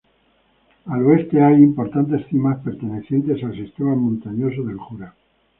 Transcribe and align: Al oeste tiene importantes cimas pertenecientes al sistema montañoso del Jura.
Al 0.85 1.05
oeste 1.05 1.29
tiene 1.29 1.59
importantes 1.59 2.25
cimas 2.25 2.57
pertenecientes 2.63 3.43
al 3.43 3.53
sistema 3.53 3.93
montañoso 3.93 4.63
del 4.63 4.77
Jura. 4.79 5.13